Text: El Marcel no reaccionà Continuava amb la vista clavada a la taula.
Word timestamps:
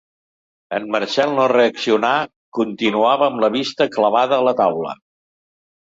El 0.77 0.87
Marcel 0.93 1.35
no 1.39 1.43
reaccionà 1.51 2.13
Continuava 2.61 3.27
amb 3.29 3.45
la 3.45 3.53
vista 3.59 3.91
clavada 3.97 4.41
a 4.41 4.45
la 4.51 4.59
taula. 4.63 4.99